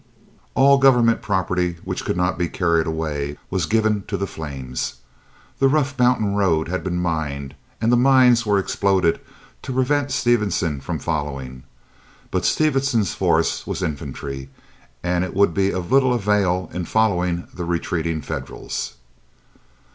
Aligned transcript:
All 0.55 0.79
government 0.79 1.21
property 1.21 1.77
which 1.83 2.05
could 2.05 2.17
not 2.17 2.35
be 2.35 2.49
carried 2.49 2.87
away 2.87 3.37
was 3.51 3.67
given 3.67 4.01
to 4.07 4.17
the 4.17 4.25
flames. 4.25 4.95
The 5.59 5.67
rough 5.67 5.99
mountain 5.99 6.33
road 6.33 6.69
had 6.69 6.83
been 6.83 6.95
mined, 6.99 7.53
and 7.79 7.91
the 7.91 7.95
mines 7.97 8.43
were 8.43 8.57
exploded 8.57 9.19
to 9.61 9.71
prevent 9.73 10.09
Stevenson 10.09 10.79
from 10.81 10.97
following. 10.97 11.65
But 12.31 12.41
as 12.41 12.47
Stevenson's 12.49 13.13
force 13.13 13.67
was 13.67 13.83
infantry, 13.83 14.49
it 15.03 15.35
would 15.35 15.53
be 15.53 15.69
of 15.69 15.91
little 15.91 16.15
avail 16.15 16.71
in 16.73 16.85
following 16.85 17.47
the 17.53 17.63
retreating 17.65 18.23
Federals. 18.23 18.95